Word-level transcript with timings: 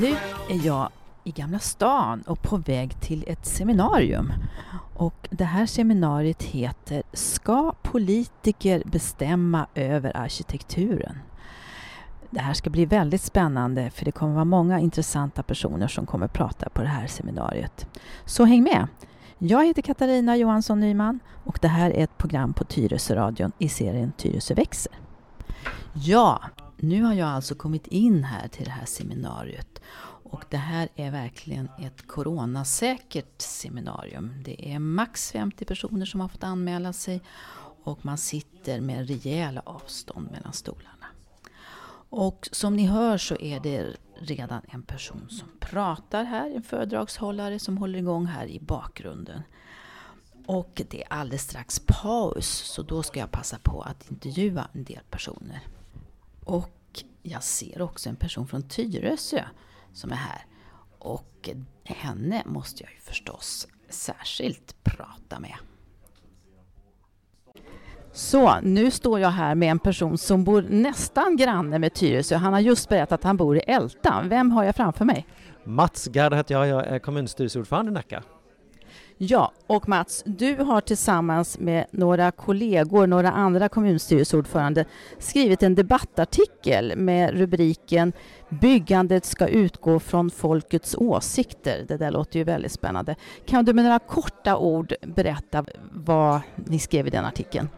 Nu 0.00 0.16
är 0.48 0.66
jag 0.66 0.88
i 1.24 1.30
Gamla 1.30 1.58
stan 1.58 2.22
och 2.22 2.42
på 2.42 2.56
väg 2.56 3.00
till 3.00 3.24
ett 3.26 3.46
seminarium. 3.46 4.32
Och 4.94 5.28
det 5.30 5.44
här 5.44 5.66
seminariet 5.66 6.42
heter 6.42 7.02
Ska 7.12 7.72
politiker 7.82 8.82
bestämma 8.86 9.66
över 9.74 10.16
arkitekturen? 10.16 11.18
Det 12.30 12.40
här 12.40 12.54
ska 12.54 12.70
bli 12.70 12.86
väldigt 12.86 13.22
spännande 13.22 13.90
för 13.90 14.04
det 14.04 14.12
kommer 14.12 14.34
vara 14.34 14.44
många 14.44 14.80
intressanta 14.80 15.42
personer 15.42 15.88
som 15.88 16.06
kommer 16.06 16.28
prata 16.28 16.68
på 16.68 16.82
det 16.82 16.88
här 16.88 17.06
seminariet. 17.06 17.86
Så 18.24 18.44
häng 18.44 18.62
med! 18.62 18.88
Jag 19.38 19.66
heter 19.66 19.82
Katarina 19.82 20.36
Johansson 20.36 20.80
Nyman 20.80 21.20
och 21.44 21.58
det 21.62 21.68
här 21.68 21.90
är 21.90 22.04
ett 22.04 22.18
program 22.18 22.54
på 22.54 22.64
Tyresöradion 22.64 23.52
i 23.58 23.68
serien 23.68 24.12
Tyresö 24.12 24.54
växer. 24.54 24.92
Ja, 25.94 26.40
nu 26.76 27.02
har 27.02 27.14
jag 27.14 27.28
alltså 27.28 27.54
kommit 27.54 27.86
in 27.86 28.24
här 28.24 28.48
till 28.48 28.64
det 28.64 28.70
här 28.70 28.86
seminariet 28.86 29.80
och 30.30 30.44
det 30.50 30.56
här 30.56 30.88
är 30.94 31.10
verkligen 31.10 31.68
ett 31.78 32.06
coronasäkert 32.06 33.42
seminarium. 33.42 34.42
Det 34.44 34.72
är 34.72 34.78
max 34.78 35.32
50 35.32 35.64
personer 35.64 36.06
som 36.06 36.20
har 36.20 36.28
fått 36.28 36.44
anmäla 36.44 36.92
sig 36.92 37.22
och 37.84 38.04
man 38.04 38.18
sitter 38.18 38.80
med 38.80 39.08
rejäla 39.08 39.62
avstånd 39.66 40.30
mellan 40.30 40.52
stolarna. 40.52 40.97
Och 42.10 42.48
som 42.52 42.76
ni 42.76 42.86
hör 42.86 43.18
så 43.18 43.36
är 43.36 43.60
det 43.60 43.96
redan 44.14 44.62
en 44.68 44.82
person 44.82 45.26
som 45.30 45.48
pratar 45.60 46.24
här, 46.24 46.50
en 46.50 46.62
föredragshållare 46.62 47.58
som 47.58 47.78
håller 47.78 47.98
igång 47.98 48.26
här 48.26 48.46
i 48.46 48.60
bakgrunden. 48.60 49.42
Och 50.46 50.82
det 50.90 51.02
är 51.02 51.12
alldeles 51.12 51.42
strax 51.42 51.80
paus, 51.86 52.46
så 52.48 52.82
då 52.82 53.02
ska 53.02 53.20
jag 53.20 53.30
passa 53.30 53.58
på 53.58 53.82
att 53.82 54.10
intervjua 54.10 54.68
en 54.72 54.84
del 54.84 55.02
personer. 55.10 55.60
Och 56.44 57.04
jag 57.22 57.42
ser 57.42 57.82
också 57.82 58.08
en 58.08 58.16
person 58.16 58.48
från 58.48 58.68
Tyresö 58.68 59.44
som 59.92 60.10
är 60.12 60.16
här. 60.16 60.46
Och 60.98 61.50
henne 61.84 62.42
måste 62.46 62.82
jag 62.82 62.92
ju 62.92 63.00
förstås 63.00 63.68
särskilt 63.88 64.84
prata 64.84 65.40
med. 65.40 65.56
Så, 68.12 68.60
nu 68.62 68.90
står 68.90 69.20
jag 69.20 69.30
här 69.30 69.54
med 69.54 69.70
en 69.70 69.78
person 69.78 70.18
som 70.18 70.44
bor 70.44 70.66
nästan 70.68 71.36
granne 71.36 71.78
med 71.78 71.94
Tyresö. 71.94 72.36
Han 72.36 72.52
har 72.52 72.60
just 72.60 72.88
berättat 72.88 73.12
att 73.12 73.24
han 73.24 73.36
bor 73.36 73.56
i 73.56 73.60
Älta. 73.60 74.22
Vem 74.24 74.50
har 74.50 74.64
jag 74.64 74.76
framför 74.76 75.04
mig? 75.04 75.26
Mats 75.64 76.06
Gard 76.06 76.34
heter 76.34 76.54
jag, 76.54 76.68
jag 76.68 76.86
är 76.86 76.98
kommunstyrelseordförande 76.98 77.90
i 77.90 77.94
Nacka. 77.94 78.22
Ja, 79.20 79.52
och 79.66 79.88
Mats, 79.88 80.22
du 80.26 80.56
har 80.56 80.80
tillsammans 80.80 81.58
med 81.58 81.86
några 81.90 82.30
kollegor, 82.30 83.06
några 83.06 83.30
andra 83.32 83.68
kommunstyrelseordförande, 83.68 84.84
skrivit 85.18 85.62
en 85.62 85.74
debattartikel 85.74 86.96
med 86.96 87.38
rubriken 87.38 88.12
Byggandet 88.48 89.24
ska 89.24 89.46
utgå 89.46 90.00
från 90.00 90.30
folkets 90.30 90.94
åsikter. 90.98 91.84
Det 91.88 91.96
där 91.96 92.10
låter 92.10 92.38
ju 92.38 92.44
väldigt 92.44 92.72
spännande. 92.72 93.16
Kan 93.46 93.64
du 93.64 93.72
med 93.72 93.84
några 93.84 93.98
korta 93.98 94.56
ord 94.56 94.94
berätta 95.02 95.64
vad 95.92 96.40
ni 96.54 96.78
skrev 96.78 97.06
i 97.06 97.10
den 97.10 97.24
artikeln? 97.24 97.68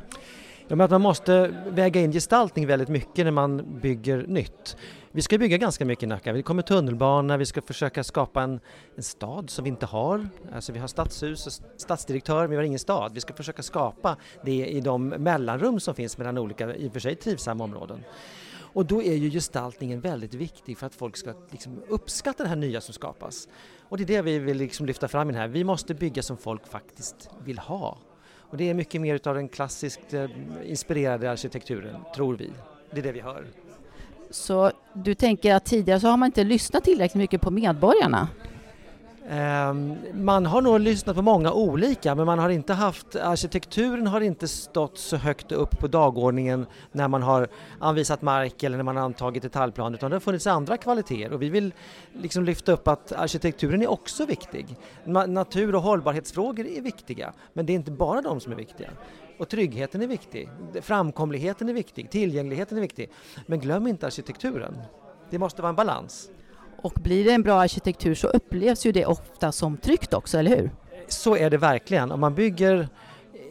Ja, 0.70 0.76
men 0.76 0.84
att 0.84 0.90
man 0.90 1.00
måste 1.00 1.54
väga 1.68 2.00
in 2.00 2.12
gestaltning 2.12 2.66
väldigt 2.66 2.88
mycket 2.88 3.24
när 3.24 3.30
man 3.30 3.80
bygger 3.80 4.26
nytt. 4.26 4.76
Vi 5.12 5.22
ska 5.22 5.38
bygga 5.38 5.56
ganska 5.56 5.84
mycket 5.84 6.02
i 6.02 6.06
Nacka. 6.06 6.32
Vi 6.32 6.42
kommer 6.42 6.62
tunnelbana, 6.62 7.36
vi 7.36 7.46
ska 7.46 7.62
försöka 7.62 8.04
skapa 8.04 8.42
en, 8.42 8.60
en 8.96 9.02
stad 9.02 9.50
som 9.50 9.64
vi 9.64 9.70
inte 9.70 9.86
har. 9.86 10.28
Alltså 10.54 10.72
vi 10.72 10.78
har 10.78 10.86
stadshus 10.86 11.46
och 11.46 11.52
stadsdirektör, 11.76 12.40
men 12.40 12.50
vi 12.50 12.56
har 12.56 12.62
ingen 12.62 12.78
stad. 12.78 13.14
Vi 13.14 13.20
ska 13.20 13.34
försöka 13.34 13.62
skapa 13.62 14.16
det 14.44 14.66
i 14.66 14.80
de 14.80 15.08
mellanrum 15.08 15.80
som 15.80 15.94
finns 15.94 16.18
mellan 16.18 16.38
olika, 16.38 16.74
i 16.74 16.88
och 16.88 16.92
för 16.92 17.00
sig 17.00 17.14
trivsamma 17.14 17.64
områden. 17.64 18.04
Och 18.72 18.86
då 18.86 19.02
är 19.02 19.14
ju 19.14 19.30
gestaltningen 19.30 20.00
väldigt 20.00 20.34
viktig 20.34 20.78
för 20.78 20.86
att 20.86 20.94
folk 20.94 21.16
ska 21.16 21.34
liksom 21.50 21.82
uppskatta 21.88 22.42
det 22.42 22.48
här 22.48 22.56
nya 22.56 22.80
som 22.80 22.94
skapas. 22.94 23.48
Och 23.88 23.96
det 23.96 24.02
är 24.02 24.06
det 24.06 24.22
vi 24.22 24.38
vill 24.38 24.56
liksom 24.56 24.86
lyfta 24.86 25.08
fram 25.08 25.30
i 25.30 25.32
den 25.32 25.40
här. 25.40 25.48
Vi 25.48 25.64
måste 25.64 25.94
bygga 25.94 26.22
som 26.22 26.36
folk 26.36 26.66
faktiskt 26.66 27.30
vill 27.44 27.58
ha. 27.58 27.98
Och 28.50 28.56
det 28.56 28.70
är 28.70 28.74
mycket 28.74 29.00
mer 29.00 29.28
av 29.28 29.34
den 29.34 29.48
klassiskt 29.48 30.14
eh, 30.14 30.26
inspirerade 30.64 31.30
arkitekturen, 31.30 31.96
tror 32.16 32.36
vi. 32.36 32.50
Det 32.90 32.98
är 32.98 33.02
det 33.02 33.12
vi 33.12 33.20
hör. 33.20 33.46
Så 34.30 34.72
du 34.92 35.14
tänker 35.14 35.54
att 35.54 35.64
tidigare 35.64 36.00
så 36.00 36.08
har 36.08 36.16
man 36.16 36.26
inte 36.26 36.44
lyssnat 36.44 36.84
tillräckligt 36.84 37.18
mycket 37.18 37.40
på 37.40 37.50
medborgarna? 37.50 38.28
Ehm, 39.32 39.96
man 40.12 40.46
har 40.46 40.62
nog 40.62 40.80
lyssnat 40.80 41.16
på 41.16 41.22
många 41.22 41.52
olika 41.52 42.14
men 42.14 42.26
man 42.26 42.38
har 42.38 42.48
inte 42.48 42.72
haft, 42.72 43.16
arkitekturen 43.16 44.06
har 44.06 44.20
inte 44.20 44.48
stått 44.48 44.98
så 44.98 45.16
högt 45.16 45.52
upp 45.52 45.78
på 45.78 45.86
dagordningen 45.86 46.66
när 46.92 47.08
man 47.08 47.22
har 47.22 47.48
anvisat 47.78 48.22
mark 48.22 48.62
eller 48.62 48.76
när 48.76 48.84
man 48.84 48.96
har 48.96 49.04
antagit 49.04 49.42
detaljplan 49.42 49.94
utan 49.94 50.10
det 50.10 50.14
har 50.14 50.20
funnits 50.20 50.46
andra 50.46 50.76
kvaliteter 50.76 51.32
och 51.32 51.42
vi 51.42 51.48
vill 51.48 51.74
liksom 52.12 52.44
lyfta 52.44 52.72
upp 52.72 52.88
att 52.88 53.12
arkitekturen 53.12 53.82
är 53.82 53.90
också 53.90 54.26
viktig. 54.26 54.76
Natur 55.04 55.74
och 55.74 55.82
hållbarhetsfrågor 55.82 56.66
är 56.66 56.80
viktiga 56.80 57.32
men 57.52 57.66
det 57.66 57.72
är 57.72 57.74
inte 57.74 57.90
bara 57.90 58.20
de 58.20 58.40
som 58.40 58.52
är 58.52 58.56
viktiga. 58.56 58.90
Och 59.38 59.48
tryggheten 59.48 60.02
är 60.02 60.06
viktig, 60.06 60.48
framkomligheten 60.80 61.68
är 61.68 61.74
viktig, 61.74 62.10
tillgängligheten 62.10 62.78
är 62.78 62.82
viktig. 62.82 63.10
Men 63.46 63.60
glöm 63.60 63.86
inte 63.86 64.06
arkitekturen. 64.06 64.78
Det 65.30 65.38
måste 65.38 65.62
vara 65.62 65.70
en 65.70 65.76
balans. 65.76 66.30
Och 66.82 66.92
blir 66.92 67.24
det 67.24 67.32
en 67.32 67.42
bra 67.42 67.60
arkitektur 67.60 68.14
så 68.14 68.28
upplevs 68.28 68.86
ju 68.86 68.92
det 68.92 69.06
ofta 69.06 69.52
som 69.52 69.76
tryggt 69.76 70.14
också, 70.14 70.38
eller 70.38 70.56
hur? 70.56 70.70
Så 71.08 71.36
är 71.36 71.50
det 71.50 71.56
verkligen. 71.56 72.12
Om 72.12 72.20
man 72.20 72.34
bygger 72.34 72.88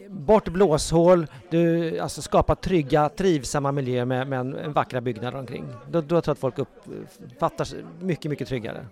bort 0.08 0.48
blåshål, 0.48 1.26
du 1.50 1.98
alltså 1.98 2.22
skapar 2.22 2.54
trygga, 2.54 3.08
trivsamma 3.08 3.72
miljöer 3.72 4.04
med, 4.04 4.28
med 4.28 4.40
en, 4.40 4.54
en 4.54 4.72
vackra 4.72 5.00
byggnader 5.00 5.38
omkring. 5.38 5.64
Då, 5.90 6.00
då 6.00 6.20
tror 6.20 6.22
jag 6.26 6.32
att 6.32 6.38
folk 6.38 6.58
uppfattar 6.58 7.64
sig 7.64 7.78
mycket, 8.00 8.30
mycket 8.30 8.48
tryggare. 8.48 8.86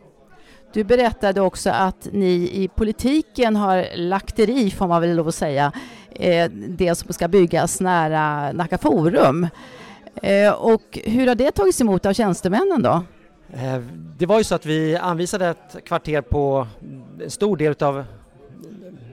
Du 0.73 0.85
berättade 0.85 1.41
också 1.41 1.71
att 1.71 2.09
ni 2.13 2.51
i 2.53 2.69
politiken 2.69 3.57
har 3.57 3.97
lagt 3.97 4.39
er 4.39 4.51
i, 4.51 4.71
får 4.71 4.87
man 4.87 5.01
väl 5.01 5.17
lov 5.17 5.29
att 5.29 5.35
säga, 5.35 5.73
eh, 6.11 6.51
det 6.51 6.95
som 6.95 7.13
ska 7.13 7.29
byggas 7.29 7.81
nära 7.81 8.53
Nacka 8.53 8.79
Forum. 8.79 9.47
Eh, 10.23 10.53
och 10.53 10.99
hur 11.05 11.27
har 11.27 11.35
det 11.35 11.51
tagits 11.51 11.81
emot 11.81 12.07
av 12.07 12.13
tjänstemännen 12.13 12.83
då? 12.83 13.03
Eh, 13.53 13.81
det 14.19 14.27
var 14.27 14.39
ju 14.39 14.45
så 14.45 14.55
att 14.55 14.67
vi 14.67 14.97
anvisade 14.97 15.47
ett 15.47 15.85
kvarter 15.85 16.21
på 16.21 16.67
en 17.21 17.31
stor 17.31 17.57
del 17.57 17.75
av 17.81 18.05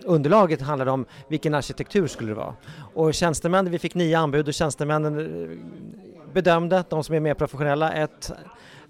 underlaget 0.05 0.61
handlade 0.61 0.91
om 0.91 1.05
vilken 1.27 1.53
arkitektur 1.53 2.07
skulle 2.07 2.31
det 2.31 2.35
vara. 2.35 2.55
Och 2.93 3.13
tjänstemän, 3.13 3.71
vi 3.71 3.79
fick 3.79 3.95
nio 3.95 4.19
anbud 4.19 4.47
och 4.47 4.53
tjänstemännen 4.53 5.19
eh, 5.19 5.57
bedömde, 6.33 6.83
de 6.89 7.03
som 7.03 7.15
är 7.15 7.19
mer 7.19 7.33
professionella, 7.33 7.93
ett, 7.93 8.31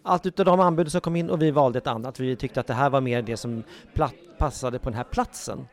allt 0.04 0.26
utav 0.26 0.46
de 0.46 0.60
anbud 0.60 0.92
som 0.92 1.02
kom 1.02 1.16
in 1.16 1.30
och 1.30 1.42
vi 1.42 1.52
valde 1.52 1.78
ett 1.78 1.88
annat. 1.88 2.20
Vi 2.20 2.36
tyckte 2.36 2.60
att 2.60 2.68
det 2.68 2.74
här 2.74 2.90
var 2.90 3.02
mer 3.02 3.22
det 3.22 3.38
som 3.38 3.64
passade 4.38 4.80
på 4.80 4.90
den 4.90 4.98
här 4.98 5.04
platsen. 5.04 5.68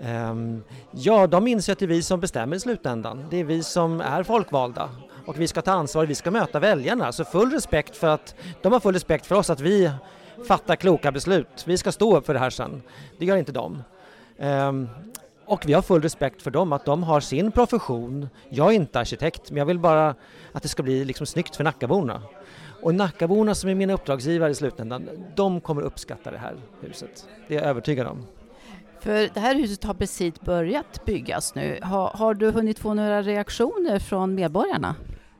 Ehm, 0.00 0.62
ja, 0.90 1.26
de 1.26 1.46
inser 1.46 1.72
att 1.72 1.78
det 1.78 1.84
är 1.84 1.88
vi 1.88 2.02
som 2.02 2.20
bestämmer 2.20 2.56
i 2.56 2.60
slutändan. 2.60 3.26
Det 3.30 3.40
är 3.40 3.44
vi 3.44 3.62
som 3.62 4.00
är 4.00 4.22
folkvalda 4.22 4.90
och 5.26 5.40
vi 5.40 5.48
ska 5.48 5.62
ta 5.62 5.72
ansvar, 5.72 6.06
vi 6.06 6.14
ska 6.14 6.30
möta 6.30 6.58
väljarna. 6.58 7.12
Så 7.12 7.24
full 7.24 7.50
respekt 7.50 7.96
för 7.96 8.08
att 8.08 8.34
de 8.62 8.72
har 8.72 8.80
full 8.80 8.94
respekt 8.94 9.26
för 9.26 9.34
oss 9.34 9.50
att 9.50 9.60
vi 9.60 9.90
fattar 10.48 10.76
kloka 10.76 11.12
beslut. 11.12 11.64
Vi 11.66 11.78
ska 11.78 11.92
stå 11.92 12.16
upp 12.16 12.26
för 12.26 12.34
det 12.34 12.40
här 12.40 12.50
sen. 12.50 12.82
Det 13.18 13.24
gör 13.24 13.36
inte 13.36 13.52
de. 13.52 13.82
Ehm, 14.38 14.88
och 15.46 15.66
vi 15.66 15.72
har 15.72 15.82
full 15.82 16.02
respekt 16.02 16.42
för 16.42 16.50
dem, 16.50 16.72
att 16.72 16.84
de 16.84 17.02
har 17.02 17.20
sin 17.20 17.52
profession. 17.52 18.28
Jag 18.48 18.66
är 18.66 18.72
inte 18.72 19.00
arkitekt, 19.00 19.50
men 19.50 19.58
jag 19.58 19.66
vill 19.66 19.78
bara 19.78 20.14
att 20.52 20.62
det 20.62 20.68
ska 20.68 20.82
bli 20.82 21.04
liksom 21.04 21.26
snyggt 21.26 21.56
för 21.56 21.64
Nackaborna. 21.64 22.22
Och 22.82 22.94
Nackaborna 22.94 23.54
som 23.54 23.70
är 23.70 23.74
mina 23.74 23.92
uppdragsgivare 23.92 24.50
i 24.50 24.54
slutändan, 24.54 25.08
de 25.34 25.60
kommer 25.60 25.82
uppskatta 25.82 26.30
det 26.30 26.38
här 26.38 26.56
huset. 26.80 27.28
Det 27.48 27.54
är 27.54 27.58
jag 27.58 27.68
övertygad 27.68 28.06
om. 28.06 28.26
För 29.00 29.28
det 29.34 29.40
här 29.40 29.54
huset 29.54 29.84
har 29.84 29.94
precis 29.94 30.40
börjat 30.40 31.04
byggas 31.04 31.54
nu. 31.54 31.78
Har, 31.82 32.08
har 32.08 32.34
du 32.34 32.50
hunnit 32.50 32.78
få 32.78 32.94
några 32.94 33.22
reaktioner 33.22 33.98
från 33.98 34.34
medborgarna? 34.34 34.94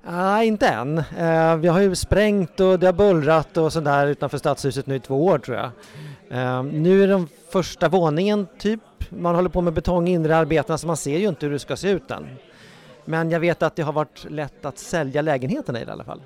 Nej, 0.08 0.47
inte 0.47 0.69
än. 0.69 0.99
Uh, 0.99 1.56
vi 1.56 1.69
har 1.69 1.81
ju 1.81 1.94
sprängt 1.94 2.61
och 2.61 2.79
det 2.79 2.87
har 2.87 2.93
bullrat 2.93 3.56
och 3.56 3.73
sådär 3.73 4.06
utanför 4.06 4.38
stadshuset 4.38 4.87
nu 4.87 4.94
i 4.94 5.00
två 5.00 5.25
år 5.25 5.38
tror 5.38 5.56
jag. 5.56 5.70
Uh, 6.32 6.62
nu 6.62 7.03
är 7.03 7.08
den 7.08 7.29
första 7.50 7.88
våningen 7.88 8.47
typ, 8.58 8.81
man 9.08 9.35
håller 9.35 9.49
på 9.49 9.61
med 9.61 9.73
betong 9.73 10.09
inre 10.09 10.37
arbetena 10.37 10.79
så 10.79 10.87
man 10.87 10.97
ser 10.97 11.19
ju 11.19 11.29
inte 11.29 11.47
hur 11.47 11.52
det 11.52 11.59
ska 11.59 11.76
se 11.76 11.91
ut 11.91 12.11
än. 12.11 12.26
Men 13.05 13.31
jag 13.31 13.41
vet 13.41 13.62
att 13.62 13.76
det 13.76 13.82
har 13.82 13.93
varit 13.93 14.26
lätt 14.29 14.64
att 14.64 14.79
sälja 14.79 15.23
lägenheterna 15.23 15.81
i 15.81 15.85
det 15.85 15.88
i 15.88 15.93
alla 15.93 16.05
fall. 16.05 16.23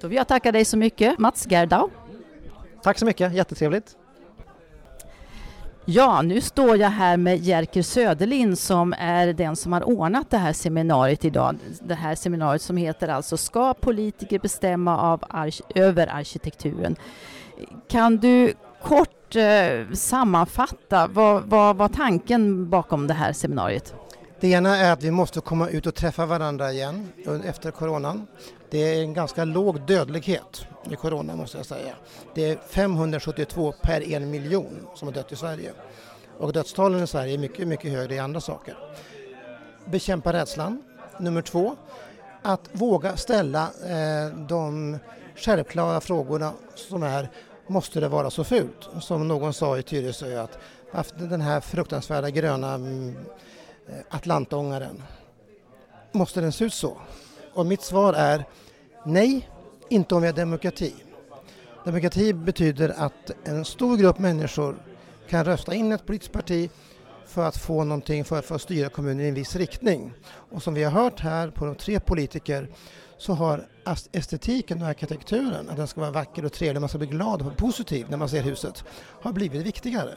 Då 0.00 0.08
vill 0.08 0.16
jag 0.16 0.28
tacka 0.28 0.52
dig 0.52 0.64
så 0.64 0.76
mycket, 0.76 1.18
Mats 1.18 1.46
Gerdau. 1.50 1.90
Tack 2.82 2.98
så 2.98 3.04
mycket, 3.06 3.32
jättetrevligt. 3.34 3.96
Ja, 5.84 6.22
nu 6.22 6.40
står 6.40 6.76
jag 6.76 6.88
här 6.88 7.16
med 7.16 7.38
Jerker 7.38 7.82
Söderlind 7.82 8.58
som 8.58 8.94
är 8.98 9.32
den 9.32 9.56
som 9.56 9.72
har 9.72 9.88
ordnat 9.88 10.30
det 10.30 10.38
här 10.38 10.52
seminariet 10.52 11.24
idag. 11.24 11.56
Det 11.82 11.94
här 11.94 12.14
seminariet 12.14 12.62
som 12.62 12.76
heter 12.76 13.08
alltså 13.08 13.36
Ska 13.36 13.74
politiker 13.74 14.38
bestämma 14.38 14.98
av 14.98 15.24
över 15.74 16.06
arkitekturen? 16.06 16.96
Kan 17.88 18.16
du 18.16 18.54
kort 18.82 19.36
eh, 19.36 19.94
sammanfatta 19.94 21.06
vad, 21.06 21.42
vad 21.42 21.76
var 21.76 21.88
tanken 21.88 22.70
bakom 22.70 23.06
det 23.06 23.14
här 23.14 23.32
seminariet? 23.32 23.94
Det 24.40 24.48
ena 24.48 24.76
är 24.76 24.92
att 24.92 25.02
vi 25.02 25.10
måste 25.10 25.40
komma 25.40 25.68
ut 25.68 25.86
och 25.86 25.94
träffa 25.94 26.26
varandra 26.26 26.72
igen 26.72 27.08
efter 27.44 27.70
coronan. 27.70 28.26
Det 28.70 28.78
är 28.78 29.02
en 29.02 29.14
ganska 29.14 29.44
låg 29.44 29.80
dödlighet 29.86 30.66
i 30.90 30.96
corona 30.96 31.36
måste 31.36 31.56
jag 31.56 31.66
säga. 31.66 31.94
Det 32.34 32.44
är 32.44 32.58
572 32.68 33.74
per 33.82 34.12
en 34.12 34.30
miljon 34.30 34.86
som 34.94 35.08
har 35.08 35.14
dött 35.14 35.32
i 35.32 35.36
Sverige. 35.36 35.72
Och 36.38 36.52
dödstalen 36.52 37.04
i 37.04 37.06
Sverige 37.06 37.34
är 37.34 37.38
mycket, 37.38 37.68
mycket 37.68 37.92
högre 37.92 38.14
i 38.14 38.18
andra 38.18 38.40
saker. 38.40 38.76
Bekämpa 39.84 40.32
rädslan. 40.32 40.82
Nummer 41.18 41.42
två, 41.42 41.76
att 42.42 42.70
våga 42.72 43.16
ställa 43.16 43.62
eh, 43.62 44.36
de 44.48 44.98
självklara 45.36 46.00
frågorna 46.00 46.52
som 46.74 47.02
är 47.02 47.30
måste 47.66 48.00
det 48.00 48.08
vara 48.08 48.30
så 48.30 48.44
fult? 48.44 48.88
Som 49.00 49.28
någon 49.28 49.52
sa 49.54 49.78
i 49.78 49.82
Tyresö 49.82 50.46
att 50.92 51.14
den 51.18 51.40
här 51.40 51.60
fruktansvärda 51.60 52.30
gröna 52.30 52.74
mm, 52.74 53.16
Eh, 53.90 53.96
atlantångaren, 54.10 55.02
måste 56.12 56.40
den 56.40 56.52
se 56.52 56.64
ut 56.64 56.74
så? 56.74 56.96
Och 57.54 57.66
mitt 57.66 57.82
svar 57.82 58.14
är 58.14 58.44
nej, 59.04 59.48
inte 59.88 60.14
om 60.14 60.22
vi 60.22 60.28
har 60.28 60.34
demokrati. 60.34 60.94
Demokrati 61.84 62.32
betyder 62.32 62.94
att 62.96 63.30
en 63.44 63.64
stor 63.64 63.96
grupp 63.96 64.18
människor 64.18 64.76
kan 65.28 65.44
rösta 65.44 65.74
in 65.74 65.92
ett 65.92 66.06
politiskt 66.06 66.32
parti 66.32 66.70
för 67.26 67.44
att 67.48 67.56
få 67.56 67.84
någonting 67.84 68.24
för, 68.24 68.38
att 68.38 68.50
att 68.50 68.62
styra 68.62 68.88
kommunen 68.88 69.20
i 69.20 69.28
en 69.28 69.34
viss 69.34 69.56
riktning. 69.56 70.12
Och 70.24 70.62
som 70.62 70.74
vi 70.74 70.82
har 70.82 70.90
hört 70.90 71.20
här 71.20 71.50
på 71.50 71.64
de 71.64 71.74
tre 71.74 72.00
politiker 72.00 72.68
så 73.18 73.32
har 73.32 73.66
estetiken 74.12 74.82
och 74.82 74.88
arkitekturen, 74.88 75.68
att 75.68 75.76
den 75.76 75.86
ska 75.86 76.00
vara 76.00 76.10
vacker 76.10 76.44
och 76.44 76.52
trevlig, 76.52 76.80
man 76.80 76.88
ska 76.88 76.98
bli 76.98 77.06
glad 77.06 77.42
och 77.42 77.56
positiv 77.56 78.06
när 78.10 78.16
man 78.16 78.28
ser 78.28 78.42
huset, 78.42 78.84
har 79.22 79.32
blivit 79.32 79.66
viktigare. 79.66 80.14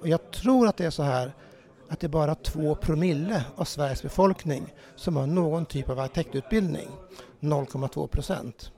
Och 0.00 0.08
jag 0.08 0.30
tror 0.30 0.68
att 0.68 0.76
det 0.76 0.84
är 0.84 0.90
så 0.90 1.02
här 1.02 1.32
att 1.88 2.00
det 2.00 2.06
är 2.06 2.08
bara 2.08 2.34
två 2.34 2.74
promille 2.74 3.44
av 3.56 3.64
Sveriges 3.64 4.02
befolkning 4.02 4.74
som 4.96 5.16
har 5.16 5.26
någon 5.26 5.66
typ 5.66 5.88
av 5.88 5.98
arkitektutbildning, 5.98 6.88
0,2 7.40 8.06
procent. 8.06 8.70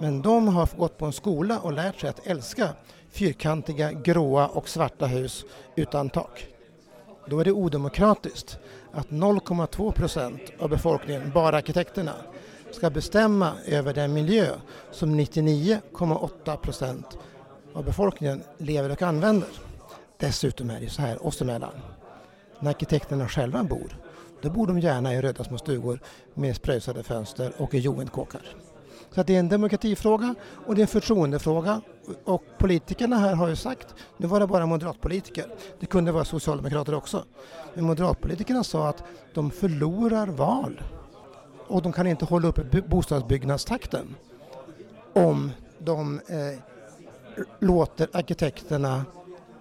Men 0.00 0.22
de 0.22 0.48
har 0.48 0.68
gått 0.78 0.98
på 0.98 1.06
en 1.06 1.12
skola 1.12 1.58
och 1.60 1.72
lärt 1.72 2.00
sig 2.00 2.10
att 2.10 2.26
älska 2.26 2.68
fyrkantiga, 3.10 3.92
gråa 3.92 4.46
och 4.46 4.68
svarta 4.68 5.06
hus 5.06 5.44
utan 5.76 6.10
tak. 6.10 6.46
Då 7.26 7.40
är 7.40 7.44
det 7.44 7.52
odemokratiskt 7.52 8.58
att 8.92 9.08
0,2 9.08 9.92
procent 9.92 10.40
av 10.58 10.68
befolkningen, 10.68 11.30
bara 11.34 11.56
arkitekterna, 11.56 12.14
ska 12.70 12.90
bestämma 12.90 13.52
över 13.66 13.94
den 13.94 14.12
miljö 14.12 14.46
som 14.90 15.20
99,8 15.20 16.56
procent 16.56 17.18
av 17.74 17.84
befolkningen 17.84 18.42
lever 18.58 18.90
och 18.90 19.02
använder. 19.02 19.48
Dessutom 20.22 20.70
är 20.70 20.80
det 20.80 20.90
så 20.90 21.02
här 21.02 21.26
oss 21.26 21.42
emellan. 21.42 21.74
När 22.60 22.70
arkitekterna 22.70 23.28
själva 23.28 23.64
bor, 23.64 23.96
då 24.42 24.50
bor 24.50 24.66
de 24.66 24.80
gärna 24.80 25.14
i 25.14 25.22
röda 25.22 25.44
små 25.44 25.58
stugor 25.58 26.00
med 26.34 26.56
spröjsade 26.56 27.02
fönster 27.02 27.52
och 27.58 27.74
i 27.74 27.78
jointkåkar. 27.78 28.42
Så 29.10 29.20
att 29.20 29.26
det 29.26 29.34
är 29.34 29.38
en 29.38 29.48
demokratifråga 29.48 30.34
och 30.66 30.74
det 30.74 30.80
är 30.80 30.82
en 30.82 30.88
förtroendefråga. 30.88 31.80
Och 32.24 32.42
politikerna 32.58 33.16
här 33.16 33.34
har 33.34 33.48
ju 33.48 33.56
sagt, 33.56 33.94
nu 34.16 34.26
var 34.26 34.40
det 34.40 34.46
bara 34.46 34.66
moderatpolitiker, 34.66 35.46
det 35.80 35.86
kunde 35.86 36.12
vara 36.12 36.24
socialdemokrater 36.24 36.94
också. 36.94 37.24
Men 37.74 37.84
moderatpolitikerna 37.84 38.64
sa 38.64 38.88
att 38.88 39.04
de 39.34 39.50
förlorar 39.50 40.26
val 40.26 40.82
och 41.66 41.82
de 41.82 41.92
kan 41.92 42.06
inte 42.06 42.24
hålla 42.24 42.48
uppe 42.48 42.82
bostadsbyggnadstakten 42.82 44.14
om 45.12 45.50
de 45.78 46.20
eh, 46.28 46.58
låter 47.58 48.08
arkitekterna 48.12 49.04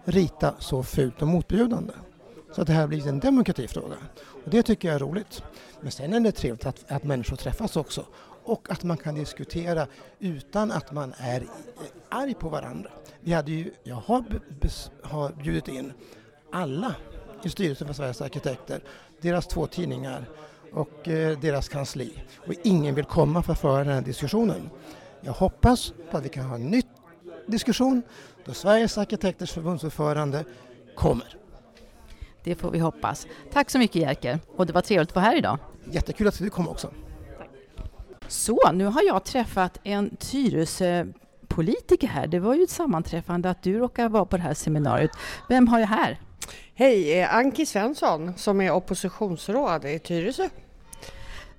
rita 0.05 0.53
så 0.59 0.83
fult 0.83 1.21
och 1.21 1.27
motbjudande. 1.27 1.93
Så 2.51 2.61
att 2.61 2.67
det 2.67 2.73
här 2.73 2.87
blir 2.87 3.07
en 3.07 3.19
demokratifråga. 3.19 3.95
Och 4.43 4.49
det 4.49 4.63
tycker 4.63 4.87
jag 4.87 4.95
är 4.95 4.99
roligt. 4.99 5.43
Men 5.81 5.91
sen 5.91 6.13
är 6.13 6.19
det 6.19 6.31
trevligt 6.31 6.65
att, 6.65 6.91
att 6.91 7.03
människor 7.03 7.35
träffas 7.35 7.75
också 7.75 8.05
och 8.43 8.71
att 8.71 8.83
man 8.83 8.97
kan 8.97 9.15
diskutera 9.15 9.87
utan 10.19 10.71
att 10.71 10.91
man 10.91 11.13
är 11.17 11.45
arg 12.09 12.33
på 12.33 12.49
varandra. 12.49 12.89
Vi 13.19 13.33
hade 13.33 13.51
ju, 13.51 13.73
jag 13.83 13.95
har, 13.95 14.23
har 15.03 15.31
bjudit 15.31 15.67
in 15.67 15.93
alla 16.51 16.95
i 17.43 17.49
styrelsen 17.49 17.87
för 17.87 17.93
Sveriges 17.93 18.21
arkitekter, 18.21 18.83
deras 19.21 19.47
två 19.47 19.67
tidningar 19.67 20.29
och 20.73 21.07
eh, 21.07 21.39
deras 21.39 21.69
kansli. 21.69 22.23
Och 22.47 22.53
ingen 22.63 22.95
vill 22.95 23.05
komma 23.05 23.43
för 23.43 23.53
att 23.53 23.59
föra 23.59 23.83
den 23.83 23.93
här 23.93 24.01
diskussionen. 24.01 24.69
Jag 25.21 25.33
hoppas 25.33 25.93
på 26.11 26.17
att 26.17 26.25
vi 26.25 26.29
kan 26.29 26.45
ha 26.45 26.57
nytt 26.57 27.00
diskussion 27.47 28.01
då 28.45 28.53
Sveriges 28.53 28.97
arkitekters 28.97 29.51
förbundsordförande 29.51 30.45
kommer. 30.95 31.37
Det 32.43 32.55
får 32.55 32.71
vi 32.71 32.79
hoppas. 32.79 33.27
Tack 33.53 33.69
så 33.69 33.79
mycket 33.79 34.01
Jerker 34.01 34.39
och 34.55 34.65
det 34.65 34.73
var 34.73 34.81
trevligt 34.81 35.09
att 35.09 35.15
vara 35.15 35.25
här 35.25 35.37
idag. 35.37 35.57
Jättekul 35.91 36.27
att 36.27 36.37
du 36.37 36.49
kom 36.49 36.67
också. 36.67 36.91
Så, 38.27 38.71
nu 38.73 38.85
har 38.85 39.03
jag 39.03 39.23
träffat 39.23 39.79
en 39.83 40.15
Tyresö-politiker 40.15 42.07
här. 42.07 42.27
Det 42.27 42.39
var 42.39 42.55
ju 42.55 42.63
ett 42.63 42.69
sammanträffande 42.69 43.49
att 43.49 43.63
du 43.63 43.79
råkar 43.79 44.09
vara 44.09 44.25
på 44.25 44.37
det 44.37 44.43
här 44.43 44.53
seminariet. 44.53 45.11
Vem 45.49 45.67
har 45.67 45.79
jag 45.79 45.87
här? 45.87 46.19
Hej, 46.73 47.19
eh, 47.19 47.35
Anki 47.35 47.65
Svensson 47.65 48.33
som 48.37 48.61
är 48.61 48.71
oppositionsråd 48.71 49.85
i 49.85 49.99
Tyresö. 49.99 50.49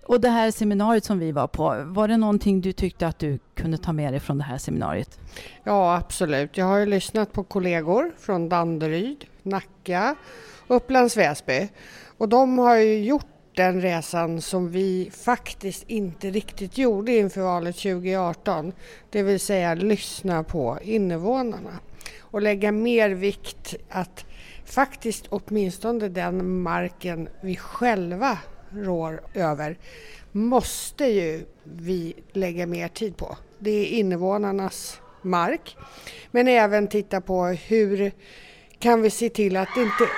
Och 0.03 0.21
det 0.21 0.29
här 0.29 0.51
seminariet 0.51 1.05
som 1.05 1.19
vi 1.19 1.33
var 1.33 1.47
på, 1.47 1.83
var 1.87 2.09
det 2.09 2.17
någonting 2.17 2.61
du 2.61 2.73
tyckte 2.73 3.07
att 3.07 3.19
du 3.19 3.39
kunde 3.55 3.79
ta 3.79 3.93
med 3.93 4.13
dig 4.13 4.21
från 4.21 4.39
det 4.39 4.45
här 4.45 4.59
seminariet? 4.59 5.19
Ja, 5.65 5.97
absolut. 5.97 6.57
Jag 6.57 6.67
har 6.67 6.79
ju 6.79 6.87
lyssnat 6.87 7.33
på 7.33 7.45
kollegor 7.45 8.13
från 8.19 8.49
Danderyd, 8.49 9.25
Nacka, 9.43 10.15
Upplands 10.67 11.17
Väsby 11.17 11.69
och 12.19 12.29
de 12.29 12.59
har 12.59 12.77
ju 12.77 13.05
gjort 13.05 13.27
den 13.55 13.81
resan 13.81 14.41
som 14.41 14.71
vi 14.71 15.11
faktiskt 15.25 15.85
inte 15.91 16.31
riktigt 16.31 16.79
gjorde 16.79 17.17
inför 17.17 17.41
valet 17.41 17.77
2018. 17.77 18.73
Det 19.11 19.23
vill 19.23 19.41
säga 19.41 19.75
lyssna 19.75 20.45
på 20.45 20.79
invånarna 20.83 21.79
och 22.21 22.43
lägga 22.43 22.73
mer 22.73 23.11
vikt 23.11 23.75
att 23.89 24.25
faktiskt 24.65 25.27
åtminstone 25.29 26.09
den 26.09 26.61
marken 26.63 27.29
vi 27.41 27.57
själva 27.57 28.39
rår 28.75 29.21
över 29.35 29.79
måste 30.33 31.05
ju 31.05 31.45
vi 31.65 32.15
lägga 32.33 32.67
mer 32.67 32.89
tid 32.89 33.17
på. 33.17 33.37
Det 33.59 33.71
är 33.71 33.87
invånarnas 33.87 35.01
mark. 35.23 35.77
Men 36.31 36.49
även 36.49 36.89
titta 36.89 37.21
på 37.21 37.45
hur 37.47 38.13
kan 38.79 39.03
vi 39.03 39.11
se 39.11 39.29
till 39.29 39.57
att 39.57 39.69
det 39.75 39.83
inte, 39.83 40.09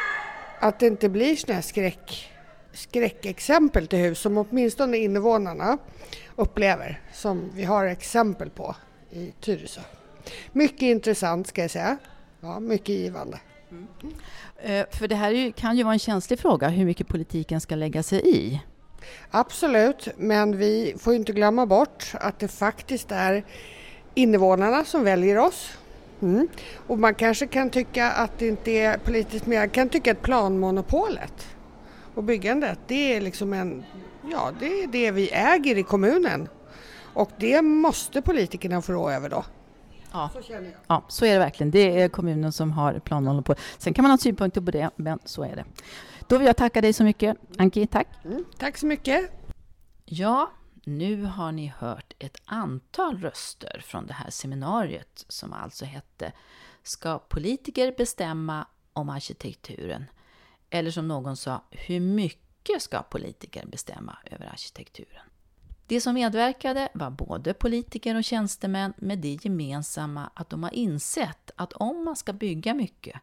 att 0.60 0.80
det 0.80 0.86
inte 0.86 1.08
blir 1.08 1.36
sådana 1.36 1.54
här 1.54 1.62
skräck 1.62 2.30
skräckexempel 2.74 3.86
till 3.86 3.98
hus 3.98 4.18
som 4.18 4.38
åtminstone 4.38 4.96
invånarna 4.96 5.78
upplever, 6.36 7.00
som 7.12 7.50
vi 7.54 7.64
har 7.64 7.86
exempel 7.86 8.50
på 8.50 8.76
i 9.10 9.32
Tyresö. 9.40 9.80
Mycket 10.52 10.82
intressant 10.82 11.46
ska 11.46 11.62
jag 11.62 11.70
säga. 11.70 11.96
Ja, 12.40 12.60
mycket 12.60 12.88
givande. 12.88 13.38
Mm. 13.74 14.86
För 14.90 15.08
det 15.08 15.14
här 15.14 15.50
kan 15.50 15.76
ju 15.76 15.82
vara 15.82 15.92
en 15.92 15.98
känslig 15.98 16.38
fråga, 16.38 16.68
hur 16.68 16.84
mycket 16.84 17.08
politiken 17.08 17.60
ska 17.60 17.74
lägga 17.74 18.02
sig 18.02 18.36
i. 18.36 18.60
Absolut, 19.30 20.08
men 20.16 20.56
vi 20.56 20.94
får 20.98 21.14
inte 21.14 21.32
glömma 21.32 21.66
bort 21.66 22.12
att 22.12 22.38
det 22.38 22.48
faktiskt 22.48 23.12
är 23.12 23.44
invånarna 24.14 24.84
som 24.84 25.04
väljer 25.04 25.38
oss. 25.38 25.78
Mm. 26.22 26.48
Och 26.86 26.98
man 26.98 27.14
kanske 27.14 27.46
kan 27.46 27.70
tycka 27.70 28.10
att 28.10 28.38
det 28.38 28.48
inte 28.48 28.70
är 28.70 28.98
politiskt, 28.98 29.46
men 29.46 29.58
jag 29.58 29.72
kan 29.72 29.88
tycka 29.88 30.12
att 30.12 30.22
planmonopolet 30.22 31.46
och 32.14 32.24
byggandet, 32.24 32.78
det 32.86 33.16
är 33.16 33.20
liksom 33.20 33.52
en, 33.52 33.84
ja 34.30 34.52
det 34.60 34.82
är 34.82 34.86
det 34.86 35.10
vi 35.10 35.30
äger 35.30 35.78
i 35.78 35.82
kommunen. 35.82 36.48
Och 37.14 37.30
det 37.38 37.62
måste 37.62 38.22
politikerna 38.22 38.82
få 38.82 38.92
rå 38.92 39.10
över 39.10 39.28
då. 39.28 39.44
Ja. 40.14 40.30
Så 40.32 40.42
känner 40.42 40.70
jag. 40.70 40.80
Ja, 40.86 41.04
så 41.08 41.24
är 41.24 41.32
det 41.32 41.38
verkligen. 41.38 41.70
Det 41.70 42.00
är 42.00 42.08
kommunen 42.08 42.52
som 42.52 42.72
har 42.72 42.98
planmonopol. 42.98 43.56
Sen 43.78 43.94
kan 43.94 44.02
man 44.02 44.10
ha 44.10 44.18
synpunkter 44.18 44.60
på 44.60 44.70
det, 44.70 44.90
men 44.96 45.18
så 45.24 45.42
är 45.42 45.56
det. 45.56 45.64
Då 46.28 46.38
vill 46.38 46.46
jag 46.46 46.56
tacka 46.56 46.80
dig 46.80 46.92
så 46.92 47.04
mycket. 47.04 47.36
Anki, 47.58 47.86
tack. 47.86 48.08
Mm, 48.24 48.44
tack 48.58 48.78
så 48.78 48.86
mycket. 48.86 49.30
Ja, 50.04 50.50
nu 50.84 51.24
har 51.24 51.52
ni 51.52 51.66
hört 51.78 52.14
ett 52.18 52.36
antal 52.44 53.18
röster 53.18 53.82
från 53.84 54.06
det 54.06 54.12
här 54.12 54.30
seminariet 54.30 55.24
som 55.28 55.52
alltså 55.52 55.84
hette 55.84 56.32
Ska 56.82 57.18
politiker 57.18 57.94
bestämma 57.96 58.66
om 58.92 59.08
arkitekturen? 59.08 60.04
Eller 60.70 60.90
som 60.90 61.08
någon 61.08 61.36
sa, 61.36 61.62
hur 61.70 62.00
mycket 62.00 62.82
ska 62.82 63.02
politiker 63.02 63.66
bestämma 63.66 64.16
över 64.24 64.46
arkitekturen? 64.46 65.22
De 65.86 66.00
som 66.00 66.14
medverkade 66.14 66.88
var 66.94 67.10
både 67.10 67.54
politiker 67.54 68.14
och 68.14 68.24
tjänstemän 68.24 68.92
med 68.96 69.18
det 69.18 69.44
gemensamma 69.44 70.30
att 70.34 70.50
de 70.50 70.62
har 70.62 70.74
insett 70.74 71.50
att 71.56 71.72
om 71.72 72.04
man 72.04 72.16
ska 72.16 72.32
bygga 72.32 72.74
mycket 72.74 73.20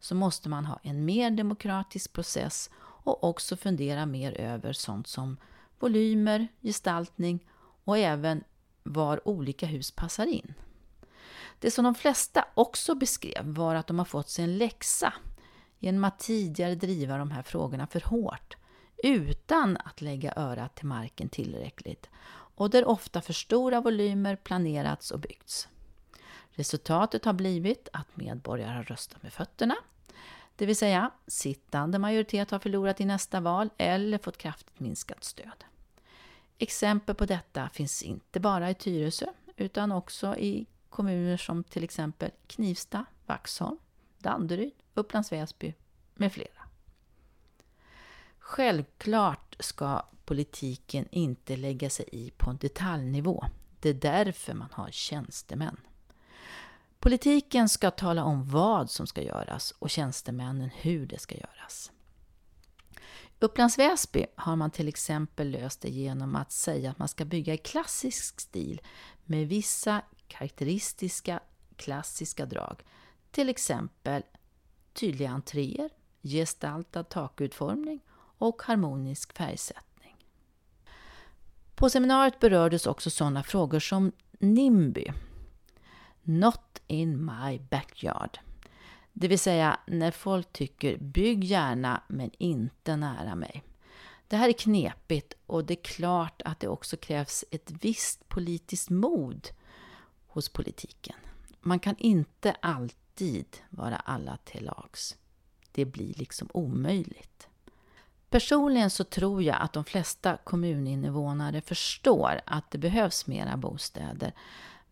så 0.00 0.14
måste 0.14 0.48
man 0.48 0.66
ha 0.66 0.80
en 0.82 1.04
mer 1.04 1.30
demokratisk 1.30 2.12
process 2.12 2.70
och 2.80 3.24
också 3.24 3.56
fundera 3.56 4.06
mer 4.06 4.40
över 4.40 4.72
sånt 4.72 5.06
som 5.06 5.36
volymer, 5.78 6.48
gestaltning 6.62 7.46
och 7.84 7.98
även 7.98 8.44
var 8.82 9.28
olika 9.28 9.66
hus 9.66 9.90
passar 9.90 10.26
in. 10.26 10.54
Det 11.58 11.70
som 11.70 11.84
de 11.84 11.94
flesta 11.94 12.44
också 12.54 12.94
beskrev 12.94 13.44
var 13.44 13.74
att 13.74 13.86
de 13.86 13.98
har 13.98 14.04
fått 14.04 14.28
sig 14.28 14.44
en 14.44 14.58
läxa 14.58 15.12
genom 15.78 16.04
att 16.04 16.18
tidigare 16.18 16.74
driva 16.74 17.18
de 17.18 17.30
här 17.30 17.42
frågorna 17.42 17.86
för 17.86 18.00
hårt 18.00 18.56
utan 19.04 19.76
att 19.76 20.00
lägga 20.00 20.32
örat 20.36 20.74
till 20.74 20.86
marken 20.86 21.28
tillräckligt 21.28 22.08
och 22.56 22.70
där 22.70 22.84
ofta 22.84 23.20
för 23.20 23.32
stora 23.32 23.80
volymer 23.80 24.36
planerats 24.36 25.10
och 25.10 25.20
byggts. 25.20 25.68
Resultatet 26.50 27.24
har 27.24 27.32
blivit 27.32 27.88
att 27.92 28.16
medborgare 28.16 28.76
har 28.76 28.82
röstat 28.82 29.22
med 29.22 29.32
fötterna, 29.32 29.76
det 30.56 30.66
vill 30.66 30.76
säga 30.76 31.10
sittande 31.26 31.98
majoritet 31.98 32.50
har 32.50 32.58
förlorat 32.58 33.00
i 33.00 33.04
nästa 33.04 33.40
val 33.40 33.70
eller 33.78 34.18
fått 34.18 34.38
kraftigt 34.38 34.80
minskat 34.80 35.24
stöd. 35.24 35.64
Exempel 36.58 37.14
på 37.14 37.26
detta 37.26 37.68
finns 37.68 38.02
inte 38.02 38.40
bara 38.40 38.70
i 38.70 38.74
Tyresö 38.74 39.26
utan 39.56 39.92
också 39.92 40.36
i 40.36 40.66
kommuner 40.88 41.36
som 41.36 41.64
till 41.64 41.84
exempel 41.84 42.30
Knivsta, 42.46 43.04
Vaxholm, 43.26 43.78
Danderyd, 44.18 44.72
Upplands 44.94 45.32
Väsby 45.32 45.74
med 46.14 46.32
flera. 46.32 46.63
Självklart 48.46 49.56
ska 49.60 50.02
politiken 50.24 51.08
inte 51.10 51.56
lägga 51.56 51.90
sig 51.90 52.08
i 52.12 52.30
på 52.30 52.50
en 52.50 52.56
detaljnivå. 52.56 53.44
Det 53.80 53.88
är 53.88 53.94
därför 53.94 54.54
man 54.54 54.68
har 54.72 54.90
tjänstemän. 54.90 55.80
Politiken 56.98 57.68
ska 57.68 57.90
tala 57.90 58.24
om 58.24 58.50
vad 58.50 58.90
som 58.90 59.06
ska 59.06 59.22
göras 59.22 59.74
och 59.78 59.90
tjänstemännen 59.90 60.70
hur 60.74 61.06
det 61.06 61.18
ska 61.18 61.34
göras. 61.34 61.92
Upplands 63.38 63.78
Väsby 63.78 64.26
har 64.36 64.56
man 64.56 64.70
till 64.70 64.88
exempel 64.88 65.50
löst 65.50 65.80
det 65.80 65.90
genom 65.90 66.36
att 66.36 66.52
säga 66.52 66.90
att 66.90 66.98
man 66.98 67.08
ska 67.08 67.24
bygga 67.24 67.54
i 67.54 67.58
klassisk 67.58 68.40
stil 68.40 68.80
med 69.24 69.48
vissa 69.48 70.02
karaktäristiska 70.28 71.40
klassiska 71.76 72.46
drag. 72.46 72.82
Till 73.30 73.48
exempel 73.48 74.22
tydliga 74.92 75.30
entréer, 75.30 75.90
gestaltad 76.22 77.04
takutformning 77.04 78.00
och 78.44 78.62
harmonisk 78.62 79.32
färgsättning. 79.32 80.16
På 81.74 81.90
seminariet 81.90 82.40
berördes 82.40 82.86
också 82.86 83.10
sådana 83.10 83.42
frågor 83.42 83.80
som 83.80 84.12
NIMBY, 84.38 85.12
Not 86.22 86.82
in 86.86 87.24
my 87.24 87.58
backyard. 87.58 88.38
Det 89.12 89.28
vill 89.28 89.38
säga 89.38 89.80
när 89.86 90.10
folk 90.10 90.52
tycker 90.52 90.98
bygg 90.98 91.44
gärna 91.44 92.02
men 92.08 92.30
inte 92.38 92.96
nära 92.96 93.34
mig. 93.34 93.62
Det 94.28 94.36
här 94.36 94.48
är 94.48 94.52
knepigt 94.52 95.34
och 95.46 95.64
det 95.64 95.74
är 95.74 95.84
klart 95.84 96.42
att 96.44 96.60
det 96.60 96.68
också 96.68 96.96
krävs 96.96 97.44
ett 97.50 97.70
visst 97.80 98.28
politiskt 98.28 98.90
mod 98.90 99.48
hos 100.26 100.48
politiken. 100.48 101.16
Man 101.60 101.78
kan 101.78 101.96
inte 101.98 102.52
alltid 102.52 103.56
vara 103.70 103.96
alla 103.96 104.36
till 104.44 104.64
lags. 104.64 105.16
Det 105.72 105.84
blir 105.84 106.14
liksom 106.14 106.48
omöjligt. 106.52 107.48
Personligen 108.34 108.90
så 108.90 109.04
tror 109.04 109.42
jag 109.42 109.56
att 109.60 109.72
de 109.72 109.84
flesta 109.84 110.36
kommuninvånare 110.44 111.60
förstår 111.60 112.40
att 112.44 112.70
det 112.70 112.78
behövs 112.78 113.26
mera 113.26 113.56
bostäder. 113.56 114.32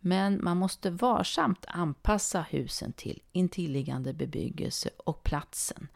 Men 0.00 0.44
man 0.44 0.56
måste 0.56 0.90
varsamt 0.90 1.64
anpassa 1.68 2.42
husen 2.50 2.92
till 2.92 3.22
intilliggande 3.32 4.12
bebyggelse 4.12 4.90
och 4.96 5.22
platsen 5.22 5.88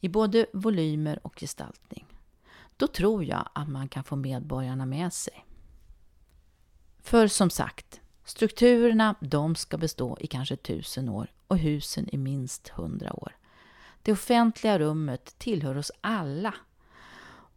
i 0.00 0.08
både 0.08 0.46
volymer 0.52 1.26
och 1.26 1.40
gestaltning. 1.40 2.06
Då 2.76 2.86
tror 2.86 3.24
jag 3.24 3.48
att 3.52 3.68
man 3.68 3.88
kan 3.88 4.04
få 4.04 4.16
medborgarna 4.16 4.86
med 4.86 5.12
sig. 5.12 5.46
För 7.02 7.26
som 7.26 7.50
sagt, 7.50 8.00
strukturerna 8.24 9.14
de 9.20 9.54
ska 9.54 9.78
bestå 9.78 10.16
i 10.20 10.26
kanske 10.26 10.56
tusen 10.56 11.08
år 11.08 11.32
och 11.46 11.58
husen 11.58 12.08
i 12.14 12.18
minst 12.18 12.68
hundra 12.68 13.12
år. 13.12 13.36
Det 14.02 14.12
offentliga 14.12 14.78
rummet 14.78 15.34
tillhör 15.38 15.76
oss 15.76 15.92
alla 16.00 16.54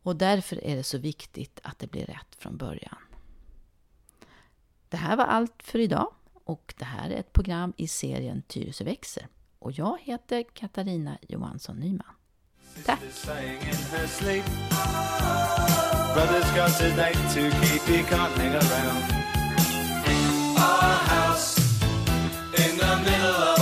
och 0.06 0.16
därför 0.16 0.64
är 0.64 0.76
det 0.76 0.84
så 0.84 0.98
viktigt 0.98 1.60
att 1.64 1.80
det 1.80 1.88
blir 1.88 2.06
rätt 2.06 2.36
från 2.38 2.58
början. 2.58 2.98
Det 4.90 4.98
här 4.98 5.16
var 5.18 5.26
allt 5.26 5.64
för 5.64 5.80
idag 5.80 6.14
och 6.44 6.74
det 6.78 6.86
här 6.86 7.10
är 7.10 7.20
ett 7.20 7.34
program 7.34 7.74
i 7.78 7.88
serien 7.88 8.42
Tyresö 8.42 8.84
växer. 8.84 9.28
Och 9.60 9.72
jag 9.72 9.98
heter 10.02 10.44
Katarina 10.54 11.18
Johansson 11.22 11.76
Nyman. 11.76 12.16
Tack! 12.86 13.00
Brother's 16.16 16.56
got 16.56 16.82
his 16.82 16.96
neck 16.96 17.14
to 17.14 17.52
keep, 17.60 17.82
he 17.82 18.04
can't 18.04 18.40
around. 18.40 19.04
Our 20.58 20.94
house 21.10 21.58
in 22.58 22.78
the 22.78 22.96
middle 23.04 23.44
of 23.50 23.55